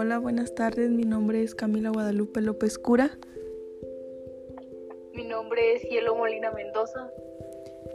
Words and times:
Hola, 0.00 0.20
buenas 0.20 0.54
tardes. 0.54 0.90
Mi 0.90 1.02
nombre 1.02 1.42
es 1.42 1.56
Camila 1.56 1.90
Guadalupe 1.90 2.40
López 2.40 2.78
Cura. 2.78 3.18
Mi 5.12 5.24
nombre 5.24 5.74
es 5.74 5.82
Hielo 5.90 6.14
Molina 6.14 6.52
Mendoza. 6.52 7.10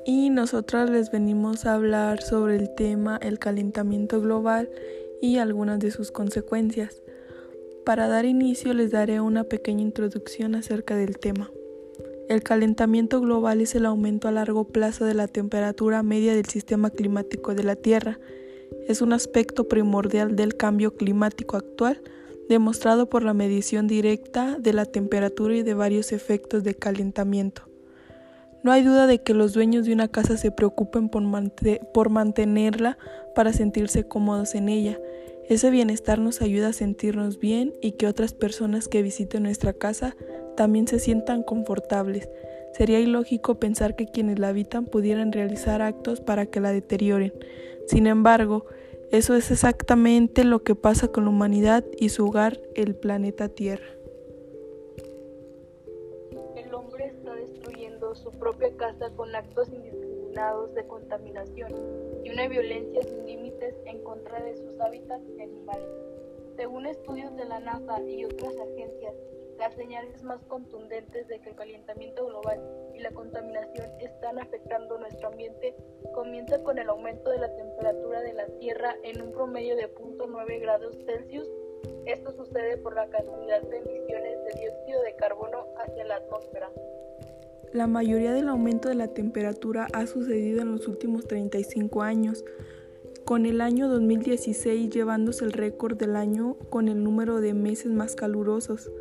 Y 0.05 0.29
nosotras 0.29 0.89
les 0.89 1.12
venimos 1.12 1.66
a 1.66 1.76
hablar 1.76 2.21
sobre 2.21 2.57
el 2.57 2.75
tema 2.75 3.18
el 3.21 3.39
calentamiento 3.39 4.20
global 4.20 4.70
y 5.21 5.38
algunas 5.38 5.79
de 5.79 5.92
sus 5.92 6.11
consecuencias. 6.11 7.02
Para 7.86 8.10
dar 8.10 8.25
inicio 8.25 8.74
les 8.74 8.92
daré 8.92 9.21
una 9.21 9.46
pequeña 9.46 9.83
introducción 9.83 10.56
acerca 10.56 10.97
del 10.97 11.18
tema. 11.20 11.51
El 12.28 12.43
calentamiento 12.43 13.21
global 13.21 13.61
es 13.61 13.75
el 13.75 13.86
aumento 13.86 14.28
a 14.28 14.32
largo 14.32 14.65
plazo 14.65 15.06
de 15.06 15.14
la 15.14 15.29
temperatura 15.29 16.04
media 16.04 16.36
del 16.36 16.47
sistema 16.47 16.89
climático 16.89 17.56
de 17.56 17.64
la 17.64 17.78
Tierra 17.78 18.20
es 18.87 19.01
un 19.01 19.13
aspecto 19.13 19.68
primordial 19.68 20.36
del 20.36 20.55
cambio 20.55 20.95
climático 20.95 21.57
actual, 21.57 22.01
demostrado 22.50 23.09
por 23.09 23.23
la 23.23 23.33
medición 23.33 23.87
directa 23.87 24.57
de 24.59 24.73
la 24.73 24.86
temperatura 24.86 25.55
y 25.55 25.63
de 25.63 25.73
varios 25.73 26.11
efectos 26.11 26.63
de 26.63 26.75
calentamiento. 26.75 27.63
No 28.63 28.71
hay 28.71 28.82
duda 28.82 29.07
de 29.07 29.21
que 29.21 29.33
los 29.33 29.51
dueños 29.54 29.86
de 29.86 29.93
una 29.93 30.07
casa 30.07 30.37
se 30.37 30.49
preocupen 30.49 31.09
por, 31.09 32.09
mantenerla 32.09 32.97
para 33.36 33.52
sentirse 33.52 34.08
cómodos 34.08 34.55
en 34.55 34.69
ella. 34.69 34.99
Ese 35.49 35.69
bienestar 35.69 36.19
nos 36.19 36.41
ayuda 36.41 36.69
a 36.69 36.73
sentirnos 36.73 37.39
bien 37.39 37.73
y 37.81 37.91
que 37.91 38.08
otras 38.08 38.33
personas 38.33 38.88
que 38.88 39.02
visiten 39.02 39.44
nuestra 39.44 39.73
casa 39.73 40.16
también 40.55 40.88
se 40.88 40.99
sientan 40.99 41.44
confortables. 41.44 42.30
Sería 42.73 43.00
ilógico 43.00 43.59
pensar 43.59 43.95
que 43.95 44.08
quienes 44.08 44.39
la 44.39 44.50
habitan 44.50 44.86
pudieran 44.86 45.31
realizar 45.31 45.83
actos 45.83 46.22
para 46.22 46.47
que 46.47 46.59
la 46.59 46.72
deterioren. 46.72 47.31
Sin 47.86 48.08
embargo, 48.08 48.66
eso 49.11 49.36
es 49.36 49.52
exactamente 49.52 50.43
lo 50.43 50.63
que 50.63 50.73
pasa 50.73 51.07
con 51.07 51.25
la 51.25 51.30
humanidad 51.30 51.85
y 51.99 52.09
su 52.09 52.25
hogar, 52.25 52.59
el 52.73 52.95
planeta 52.95 53.47
Tierra. 53.47 53.85
El 56.55 56.73
hombre 56.73 57.05
está 57.05 57.35
destruyendo 57.35 58.15
su 58.15 58.31
propia 58.31 58.75
casa 58.75 59.11
con 59.15 59.35
actos 59.35 59.69
indiscriminados 59.69 60.73
de 60.73 60.87
contaminación 60.87 61.71
y 62.23 62.31
una 62.31 62.47
violencia 62.47 63.03
sin 63.03 63.23
límites 63.27 63.75
en 63.85 64.03
contra 64.03 64.43
de 64.43 64.58
sus 64.58 64.80
hábitats 64.80 65.23
animales. 65.39 65.89
Según 66.55 66.87
estudios 66.87 67.35
de 67.35 67.45
la 67.45 67.59
NASA 67.59 68.02
y 68.02 68.25
otras 68.25 68.55
agencias, 68.58 69.13
las 69.57 69.73
señales 69.75 70.23
más 70.23 70.43
contundentes 70.45 71.27
de 71.27 71.39
que 71.39 71.49
el 71.49 71.55
calentamiento 71.55 72.25
global 72.25 72.59
y 72.93 72.99
la 72.99 73.11
contaminación 73.11 73.87
están 73.99 74.39
afectando 74.39 74.97
nuestro 74.97 75.29
ambiente 75.29 75.75
comienza 76.13 76.61
con 76.63 76.77
el 76.77 76.89
aumento 76.89 77.29
de 77.29 77.39
la 77.39 77.55
temperatura 77.55 78.21
de 78.21 78.33
la 78.33 78.47
Tierra 78.59 78.95
en 79.03 79.21
un 79.21 79.31
promedio 79.31 79.75
de 79.75 79.93
0.9 79.93 80.61
grados 80.61 80.97
Celsius. 81.05 81.47
Esto 82.05 82.31
sucede 82.33 82.77
por 82.77 82.95
la 82.95 83.09
cantidad 83.09 83.61
de 83.61 83.77
emisiones 83.77 84.37
de 84.45 84.61
dióxido 84.61 85.01
de 85.03 85.15
carbono 85.15 85.65
hacia 85.77 86.05
la 86.05 86.15
atmósfera. 86.15 86.69
La 87.73 87.87
mayoría 87.87 88.33
del 88.33 88.49
aumento 88.49 88.89
de 88.89 88.95
la 88.95 89.07
temperatura 89.07 89.87
ha 89.93 90.05
sucedido 90.05 90.61
en 90.61 90.71
los 90.71 90.87
últimos 90.87 91.25
35 91.25 92.03
años, 92.03 92.45
con 93.25 93.45
el 93.45 93.61
año 93.61 93.87
2016 93.87 94.89
llevándose 94.89 95.45
el 95.45 95.53
récord 95.53 95.97
del 95.97 96.15
año 96.15 96.55
con 96.69 96.87
el 96.87 97.03
número 97.03 97.41
de 97.41 97.53
meses 97.53 97.91
más 97.91 98.15
calurosos. 98.15 98.91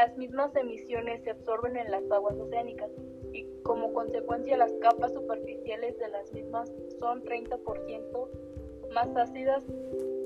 Las 0.00 0.16
mismas 0.16 0.56
emisiones 0.56 1.22
se 1.24 1.30
absorben 1.32 1.76
en 1.76 1.90
las 1.90 2.10
aguas 2.10 2.34
oceánicas 2.38 2.90
y 3.34 3.44
como 3.64 3.92
consecuencia 3.92 4.56
las 4.56 4.72
capas 4.80 5.12
superficiales 5.12 5.98
de 5.98 6.08
las 6.08 6.32
mismas 6.32 6.72
son 6.98 7.22
30% 7.22 8.94
más 8.94 9.14
ácidas 9.14 9.62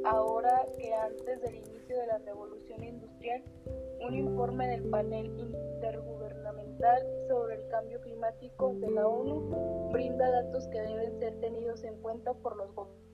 ahora 0.04 0.64
que 0.78 0.94
antes 0.94 1.42
del 1.42 1.56
inicio 1.56 1.98
de 1.98 2.06
la 2.06 2.18
revolución 2.18 2.84
industrial. 2.84 3.42
Un 4.06 4.14
informe 4.14 4.68
del 4.68 4.88
panel 4.90 5.26
intergubernamental 5.40 7.02
sobre 7.26 7.56
el 7.56 7.68
cambio 7.68 8.00
climático 8.00 8.74
de 8.74 8.92
la 8.92 9.08
ONU 9.08 9.90
brinda 9.90 10.30
datos 10.30 10.68
que 10.68 10.82
deben 10.82 11.18
ser 11.18 11.34
tenidos 11.40 11.82
en 11.82 12.00
cuenta 12.00 12.32
por 12.32 12.56
los 12.56 12.72
gobiernos 12.76 13.13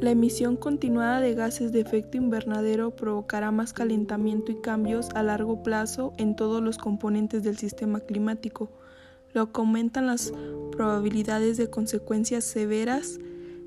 la 0.00 0.10
emisión 0.10 0.56
continuada 0.56 1.20
de 1.20 1.34
gases 1.34 1.72
de 1.72 1.80
efecto 1.80 2.18
invernadero 2.18 2.94
provocará 2.94 3.50
más 3.50 3.72
calentamiento 3.72 4.52
y 4.52 4.60
cambios 4.60 5.08
a 5.14 5.22
largo 5.22 5.62
plazo 5.62 6.12
en 6.18 6.36
todos 6.36 6.62
los 6.62 6.78
componentes 6.78 7.42
del 7.42 7.56
sistema 7.56 8.00
climático, 8.00 8.70
lo 9.32 9.50
que 9.50 9.60
aumentan 9.60 10.06
las 10.06 10.32
probabilidades 10.72 11.56
de 11.56 11.70
consecuencias 11.70 12.44
severas, 12.44 13.18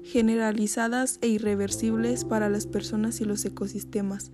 generalizadas 0.04 1.18
e 1.22 1.28
irreversibles 1.28 2.24
para 2.24 2.50
las 2.50 2.68
personas 2.68 3.20
y 3.20 3.26
los 3.26 3.44
ecosistemas. 3.44 4.32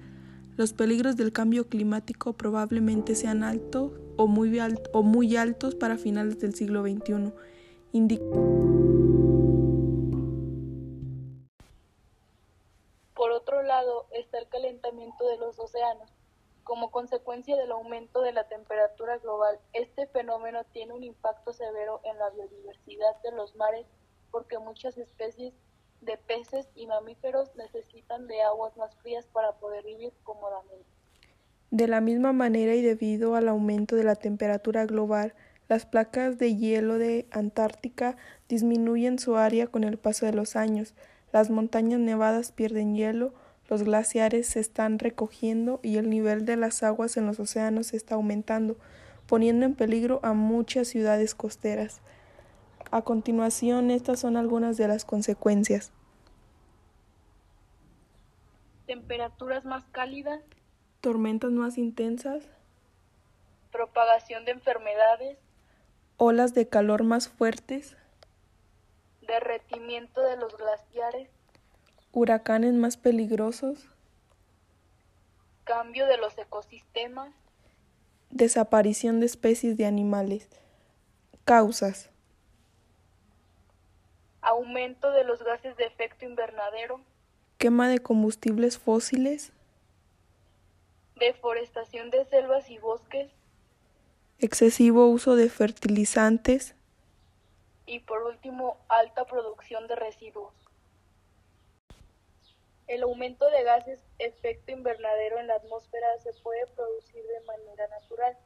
Los 0.57 0.73
peligros 0.73 1.15
del 1.15 1.31
cambio 1.31 1.67
climático 1.67 2.33
probablemente 2.33 3.15
sean 3.15 3.43
altos 3.43 3.91
o 4.17 4.27
muy, 4.27 4.59
o 4.91 5.03
muy 5.03 5.35
altos 5.35 5.73
para 5.75 5.97
finales 5.97 6.39
del 6.39 6.53
siglo 6.53 6.83
XXI. 6.83 7.31
Está 14.13 14.37
el 14.39 14.47
calentamiento 14.47 15.27
de 15.27 15.37
los 15.37 15.59
océanos. 15.59 16.11
Como 16.63 16.91
consecuencia 16.91 17.57
del 17.57 17.71
aumento 17.71 18.21
de 18.21 18.31
la 18.31 18.47
temperatura 18.47 19.17
global, 19.17 19.59
este 19.73 20.07
fenómeno 20.07 20.63
tiene 20.71 20.93
un 20.93 21.03
impacto 21.03 21.51
severo 21.51 21.99
en 22.03 22.17
la 22.17 22.29
biodiversidad 22.29 23.21
de 23.21 23.31
los 23.31 23.55
mares 23.55 23.85
porque 24.31 24.57
muchas 24.59 24.97
especies 24.97 25.53
de 26.01 26.17
peces 26.17 26.67
y 26.75 26.87
mamíferos 26.87 27.55
necesitan 27.55 28.27
de 28.27 28.41
aguas 28.41 28.75
más 28.77 28.95
frías 28.97 29.25
para 29.27 29.53
poder 29.53 29.85
vivir 29.85 30.13
cómodamente. 30.23 30.85
De 31.71 31.87
la 31.87 32.01
misma 32.01 32.33
manera 32.33 32.75
y 32.75 32.81
debido 32.81 33.35
al 33.35 33.47
aumento 33.47 33.95
de 33.95 34.03
la 34.03 34.15
temperatura 34.15 34.85
global, 34.85 35.33
las 35.67 35.85
placas 35.85 36.37
de 36.37 36.55
hielo 36.55 36.97
de 36.97 37.27
Antártica 37.31 38.17
disminuyen 38.47 39.17
su 39.17 39.37
área 39.37 39.67
con 39.67 39.83
el 39.83 39.97
paso 39.97 40.25
de 40.25 40.33
los 40.33 40.55
años, 40.55 40.93
las 41.31 41.49
montañas 41.49 41.99
nevadas 41.99 42.51
pierden 42.51 42.95
hielo, 42.95 43.33
los 43.73 43.81
glaciares 43.81 44.45
se 44.49 44.59
están 44.59 44.99
recogiendo 44.99 45.79
y 45.81 45.97
el 45.97 46.07
nivel 46.07 46.45
de 46.45 46.57
las 46.57 46.83
aguas 46.83 47.17
en 47.17 47.25
los 47.25 47.39
océanos 47.39 47.95
está 47.95 48.13
aumentando, 48.13 48.77
poniendo 49.25 49.65
en 49.65 49.73
peligro 49.73 50.19
a 50.21 50.33
muchas 50.33 50.87
ciudades 50.87 51.33
costeras. 51.33 51.99
A 52.91 53.01
continuación, 53.01 53.89
estas 53.89 54.19
son 54.19 54.37
algunas 54.37 54.77
de 54.77 54.87
las 54.87 55.05
consecuencias. 55.05 55.91
Temperaturas 58.85 59.65
más 59.65 59.85
cálidas. 59.85 60.43
Tormentas 61.01 61.49
más 61.49 61.79
intensas. 61.79 62.47
Propagación 63.71 64.45
de 64.45 64.51
enfermedades. 64.51 65.39
Olas 66.17 66.53
de 66.53 66.69
calor 66.69 67.01
más 67.01 67.27
fuertes. 67.27 67.97
Derretimiento 69.21 70.21
de 70.21 70.37
los 70.37 70.55
glaciares 70.55 71.27
huracanes 72.13 72.73
más 72.73 72.95
peligrosos, 72.95 73.87
cambio 75.63 76.05
de 76.05 76.17
los 76.17 76.37
ecosistemas, 76.37 77.33
desaparición 78.29 79.19
de 79.19 79.25
especies 79.25 79.77
de 79.77 79.87
animales, 79.87 80.47
causas, 81.43 82.11
aumento 84.41 85.09
de 85.11 85.23
los 85.23 85.43
gases 85.43 85.75
de 85.75 85.85
efecto 85.85 86.25
invernadero, 86.25 87.01
quema 87.57 87.89
de 87.89 87.99
combustibles 87.99 88.77
fósiles, 88.77 89.51
deforestación 91.15 92.11
de 92.11 92.25
selvas 92.25 92.69
y 92.69 92.77
bosques, 92.77 93.31
excesivo 94.37 95.07
uso 95.07 95.35
de 95.35 95.49
fertilizantes. 95.49 96.75
Y 97.85 97.99
por 97.99 98.21
último 98.23 98.77
alta 98.87 99.25
producción 99.25 99.87
de 99.87 99.95
residuos. 99.95 100.62
El 102.93 103.01
aumento 103.01 103.49
de 103.49 103.63
gases 103.63 103.99
efecto 104.19 104.71
invernadero 104.71 105.39
en 105.39 105.47
la 105.47 105.55
atmósfera 105.55 106.07
se 106.19 106.31
puede 106.43 106.67
producir 106.75 107.23
de 107.23 107.43
manera 107.47 107.87
natural, 107.87 108.37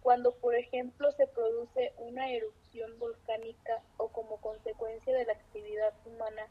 cuando 0.00 0.34
por 0.36 0.54
ejemplo 0.54 1.12
se 1.12 1.26
produce 1.26 1.92
una 1.98 2.30
erupción 2.30 2.98
volcánica 2.98 3.82
o 3.98 4.08
como 4.08 4.40
consecuencia 4.40 5.14
de 5.14 5.26
la 5.26 5.34
actividad 5.34 5.92
humana 6.06 6.46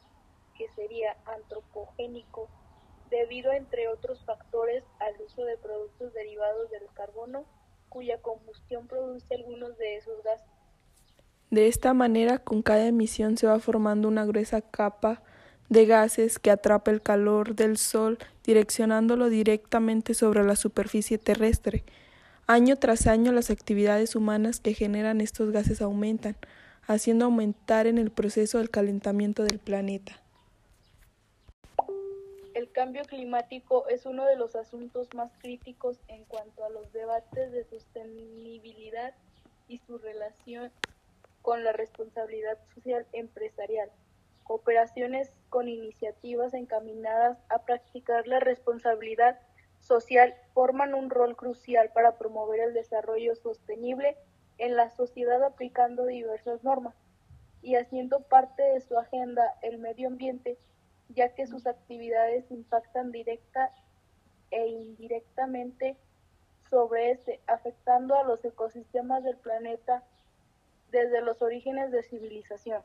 que 0.55 0.69
sería 0.75 1.17
antropogénico, 1.25 2.47
debido 3.09 3.53
entre 3.53 3.87
otros 3.87 4.23
factores 4.23 4.83
al 4.99 5.19
uso 5.19 5.45
de 5.45 5.57
productos 5.57 6.13
derivados 6.13 6.69
del 6.69 6.85
carbono, 6.93 7.45
cuya 7.89 8.21
combustión 8.21 8.85
produce 8.87 9.33
algunos 9.33 9.75
de 9.79 9.95
esos 9.95 10.21
gases. 10.21 10.47
De 11.49 11.67
esta 11.69 11.95
manera, 11.95 12.37
con 12.37 12.61
cada 12.61 12.85
emisión 12.85 13.35
se 13.35 13.47
va 13.47 13.57
formando 13.57 14.07
una 14.07 14.25
gruesa 14.25 14.61
capa 14.61 15.23
de 15.69 15.85
gases 15.85 16.39
que 16.39 16.51
atrapa 16.51 16.91
el 16.91 17.01
calor 17.01 17.55
del 17.55 17.77
Sol 17.77 18.17
direccionándolo 18.43 19.29
directamente 19.29 20.13
sobre 20.13 20.43
la 20.43 20.55
superficie 20.55 21.17
terrestre. 21.17 21.83
Año 22.47 22.75
tras 22.75 23.07
año 23.07 23.31
las 23.31 23.49
actividades 23.49 24.15
humanas 24.15 24.59
que 24.59 24.73
generan 24.73 25.21
estos 25.21 25.51
gases 25.51 25.81
aumentan, 25.81 26.35
haciendo 26.87 27.25
aumentar 27.25 27.87
en 27.87 27.97
el 27.97 28.11
proceso 28.11 28.59
el 28.59 28.69
calentamiento 28.69 29.43
del 29.43 29.57
planeta. 29.57 30.21
El 32.53 32.71
cambio 32.71 33.03
climático 33.03 33.87
es 33.89 34.05
uno 34.05 34.25
de 34.25 34.37
los 34.37 34.55
asuntos 34.55 35.09
más 35.13 35.31
críticos 35.39 35.97
en 36.07 36.23
cuanto 36.25 36.63
a 36.63 36.69
los 36.69 36.91
debates 36.93 37.51
de 37.51 37.65
sostenibilidad 37.65 39.13
y 39.67 39.79
su 39.79 39.97
relación 39.97 40.71
con 41.41 41.63
la 41.63 41.73
responsabilidad 41.73 42.57
social 42.73 43.05
empresarial. 43.11 43.89
Cooperaciones 44.45 45.33
con 45.49 45.67
iniciativas 45.67 46.53
encaminadas 46.53 47.37
a 47.49 47.63
practicar 47.65 48.27
la 48.27 48.39
responsabilidad 48.39 49.39
social 49.79 50.35
forman 50.53 50.93
un 50.93 51.09
rol 51.09 51.35
crucial 51.35 51.91
para 51.93 52.17
promover 52.17 52.59
el 52.59 52.73
desarrollo 52.73 53.35
sostenible 53.35 54.15
en 54.59 54.75
la 54.75 54.91
sociedad 54.91 55.43
aplicando 55.43 56.05
diversas 56.05 56.63
normas 56.63 56.95
y 57.63 57.75
haciendo 57.75 58.21
parte 58.21 58.61
de 58.61 58.81
su 58.81 58.97
agenda 58.97 59.55
el 59.63 59.79
medio 59.79 60.07
ambiente 60.07 60.59
ya 61.09 61.33
que 61.33 61.47
sus 61.47 61.65
actividades 61.65 62.49
impactan 62.51 63.11
directa 63.11 63.71
e 64.51 64.67
indirectamente 64.67 65.97
sobre 66.69 67.09
este, 67.09 67.39
afectando 67.47 68.15
a 68.15 68.23
los 68.23 68.45
ecosistemas 68.45 69.23
del 69.23 69.37
planeta 69.37 70.03
desde 70.91 71.21
los 71.21 71.41
orígenes 71.41 71.91
de 71.91 72.03
civilización. 72.03 72.83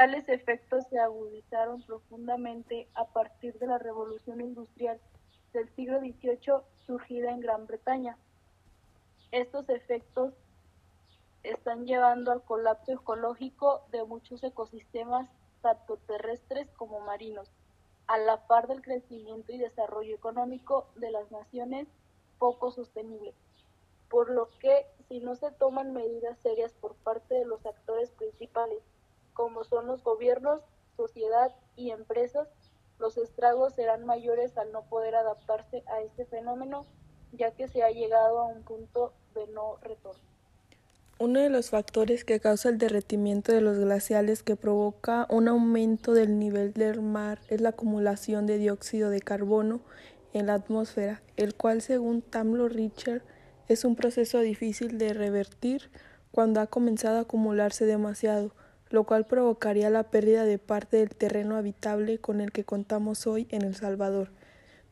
Tales 0.00 0.30
efectos 0.30 0.86
se 0.88 0.98
agudizaron 0.98 1.82
profundamente 1.82 2.88
a 2.94 3.04
partir 3.04 3.58
de 3.58 3.66
la 3.66 3.76
revolución 3.76 4.40
industrial 4.40 4.98
del 5.52 5.68
siglo 5.74 6.00
XVIII 6.00 6.62
surgida 6.86 7.30
en 7.30 7.40
Gran 7.40 7.66
Bretaña. 7.66 8.16
Estos 9.30 9.68
efectos 9.68 10.32
están 11.42 11.84
llevando 11.84 12.32
al 12.32 12.42
colapso 12.42 12.92
ecológico 12.92 13.82
de 13.92 14.02
muchos 14.04 14.42
ecosistemas 14.42 15.28
tanto 15.60 15.98
terrestres 15.98 16.70
como 16.78 17.00
marinos, 17.00 17.52
a 18.06 18.16
la 18.16 18.46
par 18.46 18.68
del 18.68 18.80
crecimiento 18.80 19.52
y 19.52 19.58
desarrollo 19.58 20.14
económico 20.14 20.88
de 20.96 21.10
las 21.10 21.30
naciones 21.30 21.86
poco 22.38 22.70
sostenible. 22.70 23.34
Por 24.08 24.30
lo 24.30 24.48
que, 24.60 24.86
si 25.08 25.20
no 25.20 25.34
se 25.34 25.50
toman 25.50 25.92
medidas 25.92 26.38
serias 26.38 26.72
por 26.72 26.94
parte 26.94 27.34
de 27.34 27.44
los 27.44 27.66
actores 27.66 28.10
principales, 28.12 28.82
como 29.40 29.64
son 29.64 29.86
los 29.86 30.04
gobiernos, 30.04 30.60
sociedad 30.98 31.50
y 31.74 31.92
empresas, 31.92 32.46
los 32.98 33.16
estragos 33.16 33.72
serán 33.72 34.04
mayores 34.04 34.58
al 34.58 34.70
no 34.70 34.82
poder 34.82 35.14
adaptarse 35.14 35.82
a 35.86 36.02
este 36.02 36.26
fenómeno, 36.26 36.84
ya 37.32 37.50
que 37.52 37.66
se 37.66 37.82
ha 37.82 37.88
llegado 37.88 38.40
a 38.40 38.44
un 38.44 38.62
punto 38.64 39.14
de 39.34 39.46
no 39.46 39.78
retorno. 39.80 40.20
Uno 41.18 41.40
de 41.40 41.48
los 41.48 41.70
factores 41.70 42.26
que 42.26 42.38
causa 42.38 42.68
el 42.68 42.76
derretimiento 42.76 43.50
de 43.50 43.62
los 43.62 43.78
glaciales 43.78 44.42
que 44.42 44.56
provoca 44.56 45.26
un 45.30 45.48
aumento 45.48 46.12
del 46.12 46.38
nivel 46.38 46.74
del 46.74 47.00
mar 47.00 47.40
es 47.48 47.62
la 47.62 47.70
acumulación 47.70 48.44
de 48.44 48.58
dióxido 48.58 49.08
de 49.08 49.22
carbono 49.22 49.80
en 50.34 50.48
la 50.48 50.54
atmósfera, 50.54 51.22
el 51.38 51.54
cual 51.54 51.80
según 51.80 52.20
Tamlo 52.20 52.68
Richer 52.68 53.22
es 53.68 53.86
un 53.86 53.96
proceso 53.96 54.40
difícil 54.40 54.98
de 54.98 55.14
revertir 55.14 55.90
cuando 56.30 56.60
ha 56.60 56.66
comenzado 56.66 57.16
a 57.16 57.22
acumularse 57.22 57.86
demasiado, 57.86 58.52
lo 58.90 59.04
cual 59.04 59.24
provocaría 59.24 59.88
la 59.88 60.02
pérdida 60.02 60.44
de 60.44 60.58
parte 60.58 60.98
del 60.98 61.10
terreno 61.10 61.56
habitable 61.56 62.18
con 62.18 62.40
el 62.40 62.52
que 62.52 62.64
contamos 62.64 63.26
hoy 63.26 63.46
en 63.50 63.62
El 63.62 63.76
Salvador. 63.76 64.30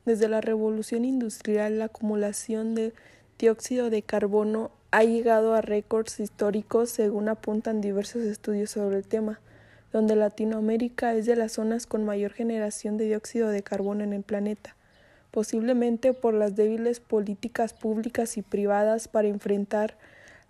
Desde 0.04 0.28
la 0.28 0.40
revolución 0.40 1.04
industrial, 1.04 1.78
la 1.78 1.86
acumulación 1.86 2.74
de 2.74 2.94
dióxido 3.38 3.90
de 3.90 4.02
carbono 4.02 4.70
ha 4.90 5.04
llegado 5.04 5.54
a 5.54 5.60
récords 5.60 6.20
históricos 6.20 6.90
según 6.90 7.28
apuntan 7.28 7.80
diversos 7.80 8.22
estudios 8.22 8.70
sobre 8.70 8.96
el 8.96 9.06
tema, 9.06 9.40
donde 9.92 10.16
Latinoamérica 10.16 11.14
es 11.14 11.26
de 11.26 11.36
las 11.36 11.52
zonas 11.52 11.86
con 11.86 12.04
mayor 12.04 12.32
generación 12.32 12.96
de 12.96 13.06
dióxido 13.06 13.48
de 13.48 13.62
carbono 13.62 14.04
en 14.04 14.12
el 14.12 14.22
planeta, 14.22 14.76
posiblemente 15.30 16.14
por 16.14 16.34
las 16.34 16.56
débiles 16.56 17.00
políticas 17.00 17.74
públicas 17.74 18.36
y 18.36 18.42
privadas 18.42 19.08
para 19.08 19.28
enfrentar 19.28 19.96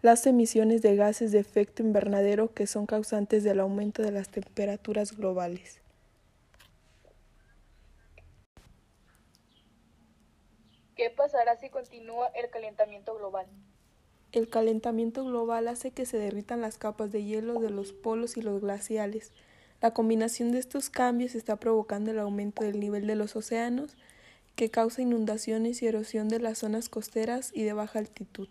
las 0.00 0.24
emisiones 0.26 0.80
de 0.80 0.94
gases 0.94 1.32
de 1.32 1.40
efecto 1.40 1.82
invernadero 1.82 2.52
que 2.54 2.68
son 2.68 2.86
causantes 2.86 3.42
del 3.42 3.58
aumento 3.58 4.02
de 4.02 4.12
las 4.12 4.28
temperaturas 4.28 5.16
globales. 5.16 5.80
¿Qué 10.94 11.10
pasará 11.10 11.56
si 11.56 11.68
continúa 11.68 12.28
el 12.28 12.48
calentamiento 12.50 13.16
global? 13.16 13.46
El 14.30 14.48
calentamiento 14.48 15.24
global 15.24 15.66
hace 15.66 15.90
que 15.90 16.06
se 16.06 16.18
derritan 16.18 16.60
las 16.60 16.78
capas 16.78 17.10
de 17.10 17.24
hielo 17.24 17.60
de 17.60 17.70
los 17.70 17.92
polos 17.92 18.36
y 18.36 18.42
los 18.42 18.60
glaciales. 18.60 19.32
La 19.80 19.92
combinación 19.94 20.52
de 20.52 20.58
estos 20.58 20.90
cambios 20.90 21.34
está 21.34 21.56
provocando 21.56 22.10
el 22.10 22.18
aumento 22.18 22.62
del 22.62 22.78
nivel 22.78 23.06
de 23.06 23.16
los 23.16 23.34
océanos, 23.36 23.96
que 24.54 24.70
causa 24.70 25.02
inundaciones 25.02 25.82
y 25.82 25.86
erosión 25.86 26.28
de 26.28 26.40
las 26.40 26.58
zonas 26.58 26.88
costeras 26.88 27.52
y 27.54 27.62
de 27.62 27.72
baja 27.72 28.00
altitud. 28.00 28.48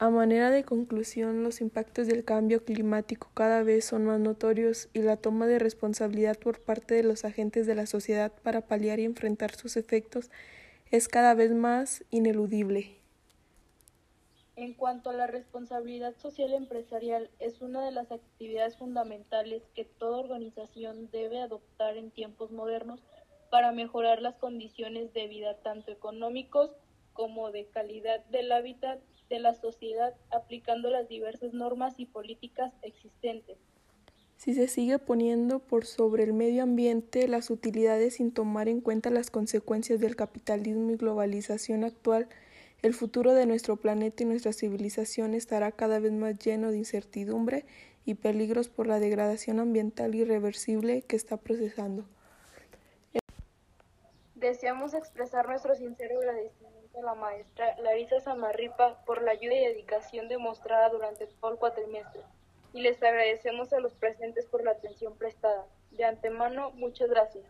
A 0.00 0.08
manera 0.08 0.50
de 0.50 0.64
conclusión, 0.64 1.42
los 1.42 1.60
impactos 1.60 2.06
del 2.06 2.24
cambio 2.24 2.64
climático 2.64 3.28
cada 3.34 3.62
vez 3.62 3.84
son 3.84 4.06
más 4.06 4.18
notorios 4.18 4.88
y 4.94 5.00
la 5.00 5.18
toma 5.18 5.46
de 5.46 5.58
responsabilidad 5.58 6.38
por 6.38 6.62
parte 6.62 6.94
de 6.94 7.02
los 7.02 7.26
agentes 7.26 7.66
de 7.66 7.74
la 7.74 7.84
sociedad 7.84 8.32
para 8.42 8.62
paliar 8.62 8.98
y 8.98 9.04
enfrentar 9.04 9.54
sus 9.54 9.76
efectos 9.76 10.30
es 10.90 11.06
cada 11.06 11.34
vez 11.34 11.52
más 11.52 12.02
ineludible. 12.08 12.96
En 14.56 14.72
cuanto 14.72 15.10
a 15.10 15.12
la 15.12 15.26
responsabilidad 15.26 16.16
social 16.16 16.54
empresarial, 16.54 17.28
es 17.38 17.60
una 17.60 17.84
de 17.84 17.92
las 17.92 18.10
actividades 18.10 18.78
fundamentales 18.78 19.62
que 19.74 19.84
toda 19.84 20.20
organización 20.20 21.10
debe 21.10 21.42
adoptar 21.42 21.98
en 21.98 22.10
tiempos 22.10 22.52
modernos 22.52 23.00
para 23.50 23.70
mejorar 23.72 24.22
las 24.22 24.36
condiciones 24.36 25.12
de 25.12 25.28
vida 25.28 25.58
tanto 25.58 25.92
económicos 25.92 26.70
como 27.12 27.50
de 27.50 27.66
calidad 27.66 28.24
del 28.30 28.50
hábitat 28.50 28.98
de 29.30 29.38
la 29.38 29.54
sociedad 29.54 30.14
aplicando 30.30 30.90
las 30.90 31.08
diversas 31.08 31.54
normas 31.54 31.94
y 31.96 32.04
políticas 32.04 32.74
existentes. 32.82 33.56
Si 34.36 34.54
se 34.54 34.68
sigue 34.68 34.98
poniendo 34.98 35.58
por 35.60 35.86
sobre 35.86 36.24
el 36.24 36.32
medio 36.32 36.62
ambiente 36.62 37.28
las 37.28 37.50
utilidades 37.50 38.16
sin 38.16 38.32
tomar 38.32 38.68
en 38.68 38.80
cuenta 38.80 39.10
las 39.10 39.30
consecuencias 39.30 40.00
del 40.00 40.16
capitalismo 40.16 40.90
y 40.90 40.96
globalización 40.96 41.84
actual, 41.84 42.28
el 42.82 42.94
futuro 42.94 43.34
de 43.34 43.44
nuestro 43.44 43.76
planeta 43.76 44.22
y 44.22 44.26
nuestra 44.26 44.54
civilización 44.54 45.34
estará 45.34 45.72
cada 45.72 46.00
vez 46.00 46.12
más 46.12 46.38
lleno 46.38 46.70
de 46.70 46.78
incertidumbre 46.78 47.66
y 48.06 48.14
peligros 48.14 48.70
por 48.70 48.86
la 48.86 48.98
degradación 48.98 49.60
ambiental 49.60 50.14
irreversible 50.14 51.02
que 51.02 51.16
está 51.16 51.36
procesando. 51.36 52.06
Deseamos 54.40 54.94
expresar 54.94 55.46
nuestro 55.46 55.74
sincero 55.74 56.18
agradecimiento 56.18 56.98
a 56.98 57.02
la 57.02 57.14
maestra 57.14 57.76
Larisa 57.76 58.20
Samarripa 58.20 59.04
por 59.04 59.20
la 59.20 59.32
ayuda 59.32 59.54
y 59.54 59.66
dedicación 59.66 60.30
demostrada 60.30 60.88
durante 60.88 61.26
todo 61.26 61.50
el 61.52 61.58
cuatrimestre 61.58 62.22
y 62.72 62.80
les 62.80 63.02
agradecemos 63.02 63.70
a 63.74 63.80
los 63.80 63.92
presentes 63.92 64.46
por 64.46 64.64
la 64.64 64.70
atención 64.70 65.14
prestada. 65.18 65.66
De 65.90 66.04
antemano, 66.04 66.70
muchas 66.70 67.10
gracias. 67.10 67.44